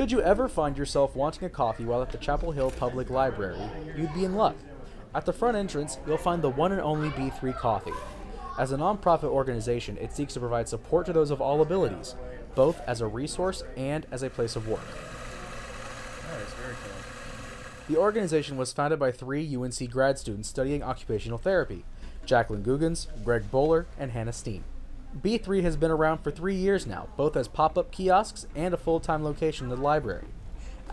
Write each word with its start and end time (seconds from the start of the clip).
Should 0.00 0.12
you 0.12 0.22
ever 0.22 0.48
find 0.48 0.78
yourself 0.78 1.14
wanting 1.14 1.44
a 1.44 1.50
coffee 1.50 1.84
while 1.84 2.00
at 2.00 2.10
the 2.10 2.16
Chapel 2.16 2.52
Hill 2.52 2.70
Public 2.70 3.10
Library, 3.10 3.60
you'd 3.94 4.14
be 4.14 4.24
in 4.24 4.34
luck. 4.34 4.56
At 5.14 5.26
the 5.26 5.32
front 5.34 5.58
entrance, 5.58 5.98
you'll 6.06 6.16
find 6.16 6.40
the 6.40 6.48
one 6.48 6.72
and 6.72 6.80
only 6.80 7.10
B3 7.10 7.54
Coffee. 7.54 7.92
As 8.58 8.72
a 8.72 8.78
nonprofit 8.78 9.24
organization, 9.24 9.98
it 9.98 10.14
seeks 10.14 10.32
to 10.32 10.40
provide 10.40 10.70
support 10.70 11.04
to 11.04 11.12
those 11.12 11.30
of 11.30 11.42
all 11.42 11.60
abilities, 11.60 12.16
both 12.54 12.80
as 12.86 13.02
a 13.02 13.06
resource 13.06 13.62
and 13.76 14.06
as 14.10 14.22
a 14.22 14.30
place 14.30 14.56
of 14.56 14.68
work. 14.68 14.80
The 17.86 17.98
organization 17.98 18.56
was 18.56 18.72
founded 18.72 18.98
by 18.98 19.12
three 19.12 19.54
UNC 19.54 19.90
grad 19.90 20.18
students 20.18 20.48
studying 20.48 20.82
occupational 20.82 21.36
therapy 21.36 21.84
Jacqueline 22.24 22.64
Guggens, 22.64 23.08
Greg 23.22 23.50
Bowler, 23.50 23.84
and 23.98 24.12
Hannah 24.12 24.32
Steen. 24.32 24.64
B3 25.18 25.62
has 25.62 25.76
been 25.76 25.90
around 25.90 26.18
for 26.18 26.30
three 26.30 26.54
years 26.54 26.86
now, 26.86 27.08
both 27.16 27.36
as 27.36 27.48
pop 27.48 27.76
up 27.76 27.90
kiosks 27.90 28.46
and 28.54 28.72
a 28.72 28.76
full 28.76 29.00
time 29.00 29.24
location 29.24 29.64
in 29.64 29.70
the 29.70 29.82
library. 29.82 30.28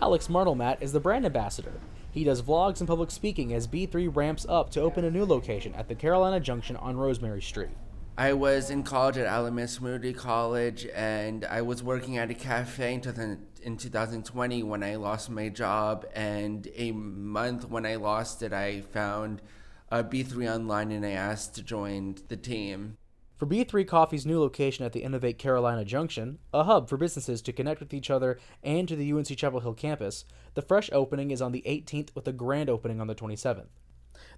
Alex 0.00 0.28
Martelmat 0.28 0.78
is 0.80 0.92
the 0.92 1.00
brand 1.00 1.26
ambassador. 1.26 1.80
He 2.10 2.24
does 2.24 2.40
vlogs 2.40 2.80
and 2.80 2.88
public 2.88 3.10
speaking 3.10 3.52
as 3.52 3.68
B3 3.68 4.14
ramps 4.14 4.46
up 4.48 4.70
to 4.70 4.80
open 4.80 5.04
a 5.04 5.10
new 5.10 5.26
location 5.26 5.74
at 5.74 5.88
the 5.88 5.94
Carolina 5.94 6.40
Junction 6.40 6.76
on 6.76 6.96
Rosemary 6.96 7.42
Street. 7.42 7.76
I 8.16 8.32
was 8.32 8.70
in 8.70 8.82
college 8.82 9.18
at 9.18 9.26
Alamance 9.26 9.76
Community 9.76 10.14
College, 10.14 10.86
and 10.94 11.44
I 11.44 11.60
was 11.60 11.82
working 11.82 12.16
at 12.16 12.30
a 12.30 12.34
cafe 12.34 12.94
in 12.94 13.76
2020 13.76 14.62
when 14.62 14.82
I 14.82 14.96
lost 14.96 15.28
my 15.28 15.50
job. 15.50 16.06
And 16.14 16.66
a 16.74 16.92
month 16.92 17.68
when 17.68 17.84
I 17.84 17.96
lost 17.96 18.42
it, 18.42 18.54
I 18.54 18.80
found 18.80 19.42
a 19.90 20.02
B3 20.02 20.54
online 20.54 20.90
and 20.92 21.04
I 21.04 21.10
asked 21.10 21.54
to 21.56 21.62
join 21.62 22.16
the 22.28 22.38
team. 22.38 22.96
For 23.36 23.44
B3 23.44 23.86
Coffee's 23.86 24.24
new 24.24 24.40
location 24.40 24.86
at 24.86 24.92
the 24.92 25.02
Innovate 25.02 25.38
Carolina 25.38 25.84
Junction, 25.84 26.38
a 26.54 26.64
hub 26.64 26.88
for 26.88 26.96
businesses 26.96 27.42
to 27.42 27.52
connect 27.52 27.80
with 27.80 27.92
each 27.92 28.08
other 28.08 28.38
and 28.62 28.88
to 28.88 28.96
the 28.96 29.12
UNC 29.12 29.26
Chapel 29.36 29.60
Hill 29.60 29.74
campus, 29.74 30.24
the 30.54 30.62
fresh 30.62 30.88
opening 30.90 31.30
is 31.30 31.42
on 31.42 31.52
the 31.52 31.62
18th 31.66 32.14
with 32.14 32.26
a 32.26 32.32
grand 32.32 32.70
opening 32.70 32.98
on 32.98 33.08
the 33.08 33.14
27th. 33.14 33.68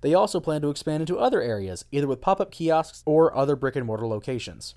They 0.01 0.15
also 0.15 0.41
plan 0.41 0.63
to 0.63 0.71
expand 0.71 1.03
into 1.03 1.17
other 1.17 1.41
areas, 1.41 1.85
either 1.93 2.09
with 2.09 2.21
pop 2.21 2.41
up 2.41 2.51
kiosks 2.51 3.05
or 3.07 3.37
other 3.37 3.55
brick 3.55 3.77
and 3.77 3.87
mortar 3.87 4.09
locations. 4.09 4.75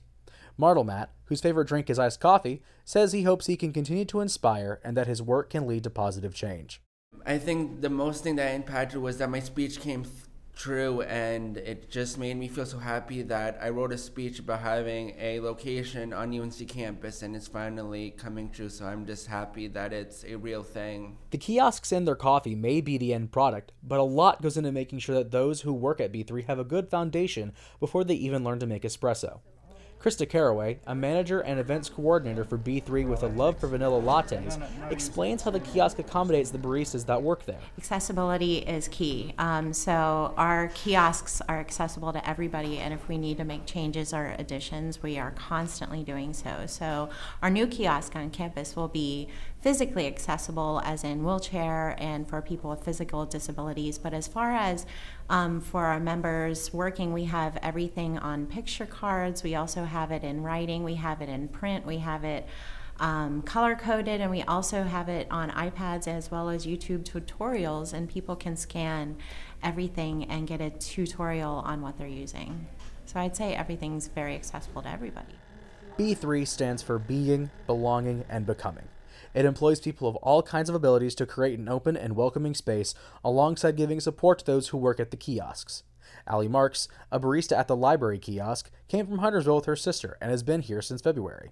Martelmat, 0.56 1.10
whose 1.26 1.42
favorite 1.42 1.68
drink 1.68 1.90
is 1.90 1.98
iced 1.98 2.20
coffee, 2.20 2.62
says 2.86 3.14
he 3.14 3.24
hopes 3.24 3.48
he 3.48 3.58
can 3.58 3.74
continue 3.74 4.06
to 4.06 4.20
inspire 4.20 4.80
and 4.84 4.96
that 4.96 5.08
his 5.08 5.24
work 5.24 5.50
can 5.50 5.66
lead 5.66 5.84
to 5.84 5.90
positive 5.90 6.36
change. 6.36 6.80
I 7.26 7.40
think 7.40 7.82
the 7.82 7.90
most 7.90 8.24
thing 8.24 8.36
that 8.36 8.54
impacted 8.54 9.00
was 9.00 9.18
that 9.18 9.32
my 9.32 9.40
speech 9.40 9.80
came 9.80 10.06
true 10.62 11.02
and 11.02 11.58
it 11.58 11.90
just 11.90 12.20
made 12.20 12.38
me 12.38 12.48
feel 12.48 12.68
so 12.68 12.78
happy 12.78 13.24
that 13.24 13.58
I 13.60 13.70
wrote 13.70 13.92
a 13.92 13.98
speech 13.98 14.38
about 14.38 14.60
having 14.60 15.16
a 15.18 15.40
location 15.40 16.14
on 16.14 16.40
UNC 16.40 16.68
campus 16.68 17.24
and 17.24 17.36
it's 17.36 17.48
finally 17.48 18.12
coming 18.12 18.52
true 18.52 18.70
so 18.70 18.86
I'm 18.86 19.08
just 19.08 19.26
happy 19.26 19.68
that 19.70 19.92
it's 19.92 20.24
a 20.24 20.36
real 20.36 20.62
thing. 20.62 21.18
The 21.32 21.40
kiosks 21.40 21.92
and 21.92 22.08
their 22.08 22.16
coffee 22.16 22.54
may 22.54 22.80
be 22.80 23.00
the 23.00 23.12
end 23.12 23.32
product, 23.32 23.72
but 23.82 24.00
a 24.00 24.04
lot 24.04 24.44
goes 24.44 24.56
into 24.56 24.72
making 24.72 25.00
sure 25.00 25.16
that 25.16 25.32
those 25.32 25.62
who 25.62 25.74
work 25.74 26.00
at 26.00 26.12
B3 26.14 26.46
have 26.46 26.60
a 26.60 26.64
good 26.64 26.92
foundation 26.92 27.54
before 27.80 28.04
they 28.04 28.14
even 28.14 28.44
learn 28.44 28.60
to 28.60 28.68
make 28.68 28.84
espresso. 28.84 29.40
Krista 30.02 30.28
Caraway, 30.28 30.80
a 30.88 30.96
manager 30.96 31.42
and 31.42 31.60
events 31.60 31.88
coordinator 31.88 32.44
for 32.44 32.58
B3 32.58 33.08
with 33.08 33.22
a 33.22 33.28
love 33.28 33.60
for 33.60 33.68
vanilla 33.68 34.02
lattes, 34.02 34.60
explains 34.90 35.44
how 35.44 35.52
the 35.52 35.60
kiosk 35.60 36.00
accommodates 36.00 36.50
the 36.50 36.58
baristas 36.58 37.06
that 37.06 37.22
work 37.22 37.46
there. 37.46 37.60
Accessibility 37.78 38.60
is 38.60 38.88
key. 38.88 39.36
Um, 39.38 39.74
so 39.74 40.34
our 40.38 40.70
kiosks 40.70 41.40
are 41.48 41.60
accessible 41.60 42.12
to 42.14 42.30
everybody, 42.30 42.80
and 42.80 42.96
if 42.96 43.08
we 43.08 43.20
need 43.20 43.38
to 43.38 43.44
make 43.44 43.68
changes 43.68 44.12
or 44.12 44.36
additions, 44.40 45.04
we 45.04 45.20
are 45.20 45.32
constantly 45.32 46.04
doing 46.04 46.34
so. 46.34 46.64
So 46.66 47.10
our 47.44 47.52
new 47.52 47.68
kiosk 47.68 48.16
on 48.16 48.32
campus 48.32 48.76
will 48.76 48.88
be 48.88 49.30
physically 49.62 50.08
accessible, 50.08 50.82
as 50.84 51.04
in 51.04 51.24
wheelchair 51.24 51.96
and 52.00 52.28
for 52.28 52.42
people 52.42 52.72
with 52.72 52.84
physical 52.84 53.26
disabilities. 53.26 54.00
But 54.00 54.14
as 54.14 54.28
far 54.28 54.52
as 54.54 54.88
um, 55.30 55.62
for 55.62 55.86
our 55.86 56.00
members 56.00 56.74
working, 56.74 57.14
we 57.14 57.26
have 57.26 57.58
everything 57.62 58.18
on 58.18 58.48
picture 58.48 58.88
cards. 58.88 59.44
We 59.44 59.54
also 59.56 59.84
have 59.92 60.12
it 60.12 60.24
in 60.24 60.42
writing. 60.42 60.84
We 60.84 60.96
have 60.96 61.22
it 61.22 61.30
in 61.30 61.48
print. 61.48 61.86
We 61.86 61.98
have 62.00 62.24
it 62.24 62.48
um, 63.00 63.42
color 63.42 63.76
coded, 63.76 64.22
and 64.22 64.32
we 64.32 64.44
also 64.44 64.84
have 64.84 65.10
it 65.10 65.28
on 65.32 65.50
iPads 65.52 66.08
as 66.08 66.32
well 66.32 66.50
as 66.50 66.66
YouTube 66.66 67.04
tutorials. 67.04 67.94
And 67.94 68.10
people 68.10 68.36
can 68.36 68.56
scan 68.56 69.18
everything 69.62 70.26
and 70.26 70.48
get 70.48 70.62
a 70.62 70.70
tutorial 70.70 71.56
on 71.66 71.82
what 71.82 71.98
they're 71.98 72.08
using. 72.08 72.68
So 73.06 73.20
I'd 73.20 73.36
say 73.36 73.54
everything's 73.54 74.08
very 74.08 74.36
accessible 74.36 74.82
to 74.84 74.90
everybody. 74.90 75.36
B3 75.98 76.48
stands 76.48 76.82
for 76.82 76.98
being, 76.98 77.52
belonging, 77.68 78.24
and 78.30 78.46
becoming. 78.46 78.88
It 79.34 79.46
employs 79.46 79.80
people 79.80 80.08
of 80.08 80.16
all 80.18 80.44
kinds 80.44 80.70
of 80.70 80.76
abilities 80.76 81.16
to 81.16 81.26
create 81.26 81.60
an 81.60 81.70
open 81.70 81.96
and 81.96 82.16
welcoming 82.16 82.54
space 82.54 82.94
alongside 83.24 83.78
giving 83.78 84.00
support 84.00 84.40
to 84.40 84.46
those 84.46 84.70
who 84.70 84.78
work 84.78 85.00
at 85.00 85.12
the 85.12 85.18
kiosks. 85.18 85.84
Allie 86.28 86.48
Marks, 86.48 86.88
a 87.12 87.20
barista 87.20 87.58
at 87.58 87.68
the 87.68 87.76
library 87.76 88.20
kiosk, 88.20 88.72
came 88.88 89.08
from 89.08 89.20
Huntersville 89.20 89.58
with 89.58 89.66
her 89.66 89.76
sister 89.76 90.18
and 90.22 90.32
has 90.32 90.44
been 90.44 90.62
here 90.62 90.82
since 90.82 91.02
February. 91.02 91.52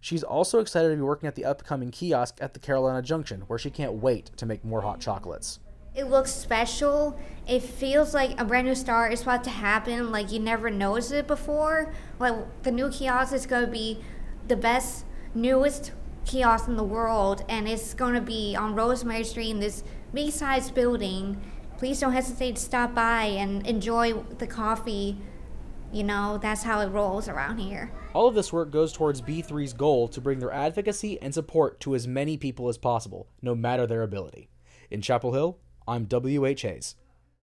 She's 0.00 0.22
also 0.22 0.58
excited 0.58 0.90
to 0.90 0.96
be 0.96 1.02
working 1.02 1.26
at 1.26 1.34
the 1.34 1.46
upcoming 1.46 1.90
kiosk 1.90 2.36
at 2.40 2.52
the 2.52 2.60
Carolina 2.60 3.00
Junction, 3.00 3.42
where 3.46 3.58
she 3.58 3.70
can't 3.70 3.94
wait 3.94 4.26
to 4.36 4.44
make 4.44 4.62
more 4.64 4.82
hot 4.82 5.00
chocolates. 5.00 5.60
It 5.94 6.10
looks 6.10 6.30
special. 6.30 7.18
It 7.46 7.62
feels 7.62 8.12
like 8.12 8.38
a 8.40 8.44
brand 8.44 8.66
new 8.66 8.74
start 8.74 9.12
is 9.12 9.22
about 9.22 9.44
to 9.44 9.50
happen. 9.50 10.10
Like 10.10 10.32
you 10.32 10.40
never 10.40 10.68
noticed 10.68 11.12
it 11.12 11.26
before. 11.26 11.94
Like 12.18 12.34
the 12.64 12.72
new 12.72 12.90
kiosk 12.90 13.32
is 13.32 13.46
going 13.46 13.64
to 13.64 13.70
be 13.70 14.00
the 14.48 14.56
best, 14.56 15.06
newest 15.34 15.92
kiosk 16.26 16.68
in 16.68 16.76
the 16.76 16.84
world, 16.84 17.44
and 17.48 17.68
it's 17.68 17.94
going 17.94 18.14
to 18.14 18.20
be 18.20 18.56
on 18.56 18.74
Rosemary 18.74 19.24
Street 19.24 19.50
in 19.50 19.60
this 19.60 19.84
big-sized 20.12 20.74
building. 20.74 21.40
Please 21.78 22.00
don't 22.00 22.12
hesitate 22.12 22.56
to 22.56 22.62
stop 22.62 22.94
by 22.94 23.24
and 23.24 23.66
enjoy 23.66 24.14
the 24.38 24.46
coffee. 24.46 25.18
You 25.92 26.04
know, 26.04 26.38
that's 26.38 26.62
how 26.62 26.80
it 26.80 26.88
rolls 26.88 27.28
around 27.28 27.58
here. 27.58 27.90
All 28.14 28.28
of 28.28 28.34
this 28.34 28.52
work 28.52 28.70
goes 28.70 28.92
towards 28.92 29.20
B3's 29.20 29.72
goal 29.72 30.08
to 30.08 30.20
bring 30.20 30.38
their 30.38 30.52
advocacy 30.52 31.20
and 31.20 31.34
support 31.34 31.80
to 31.80 31.94
as 31.94 32.08
many 32.08 32.36
people 32.36 32.68
as 32.68 32.78
possible, 32.78 33.28
no 33.42 33.54
matter 33.54 33.86
their 33.86 34.02
ability. 34.02 34.48
In 34.90 35.02
Chapel 35.02 35.32
Hill, 35.32 35.58
I'm 35.86 36.04
W.H. 36.04 36.62
Hayes. 36.62 36.96